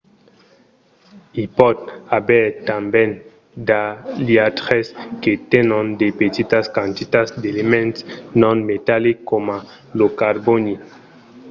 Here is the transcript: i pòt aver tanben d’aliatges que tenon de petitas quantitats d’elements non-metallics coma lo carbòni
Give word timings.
i 1.41 1.43
pòt 1.57 1.77
aver 2.17 2.45
tanben 2.67 3.09
d’aliatges 3.67 4.85
que 5.21 5.31
tenon 5.51 5.85
de 6.01 6.07
petitas 6.21 6.65
quantitats 6.75 7.31
d’elements 7.41 7.97
non-metallics 8.41 9.25
coma 9.29 9.57
lo 9.97 10.07
carbòni 10.21 10.73